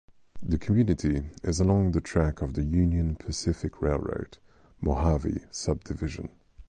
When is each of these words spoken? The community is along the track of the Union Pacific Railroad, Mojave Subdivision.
The 0.41 0.57
community 0.57 1.27
is 1.43 1.59
along 1.59 1.91
the 1.91 2.01
track 2.01 2.41
of 2.41 2.55
the 2.55 2.63
Union 2.63 3.15
Pacific 3.17 3.83
Railroad, 3.83 4.39
Mojave 4.81 5.41
Subdivision. 5.51 6.29